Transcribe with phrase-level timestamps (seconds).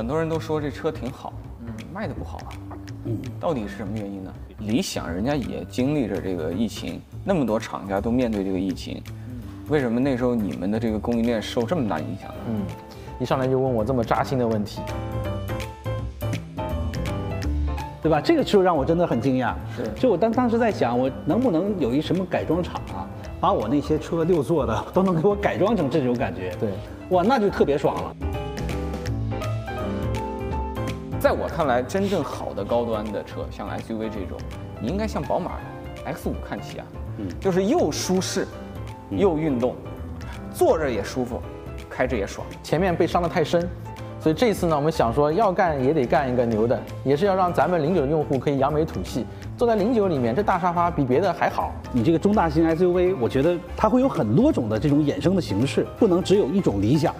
[0.00, 1.30] 很多人都说这车挺好，
[1.66, 2.48] 嗯，卖的不好啊，
[3.04, 4.32] 嗯，到底是什么原因呢？
[4.60, 9.02] 理想人家也经历着这个疫情，那么多厂家都面对这个疫情，
[9.68, 12.34] 为什么那时候你们的这个供应链受这么大影响呢？
[12.48, 12.62] 嗯，
[13.18, 14.80] 一上来就问我这么扎心的问题，
[18.02, 18.22] 对吧？
[18.22, 19.52] 这个就让我真的很惊讶。
[19.76, 23.04] 是就我当当时在想，我能不能有一什么改装厂啊，
[23.38, 26.56] 把我那些车六座的 都能给我改装成这种感觉？
[26.58, 26.70] 对，
[27.10, 28.16] 哇，那就特别爽了。
[31.20, 34.38] 在我看来，真正好的高端的车，像 SUV 这种，
[34.80, 35.50] 你应该像宝马
[36.06, 36.86] X5 看齐啊，
[37.18, 38.48] 嗯，就是又舒适，
[39.10, 39.76] 又运动，
[40.50, 41.38] 坐着也舒服，
[41.90, 42.46] 开着也爽。
[42.62, 43.68] 前面被伤得太深，
[44.18, 49.26] 所以这次呢，我们想说要干也得干一个牛的，也是要让咱们零九的用户可以扬眉吐气。
[49.58, 51.70] 坐在零九里面，这大沙发比别的还好。
[51.92, 57.14] 你这个中大型 SUV，我觉得它会有很多种的这种衍生的形式，不能只有一种理想。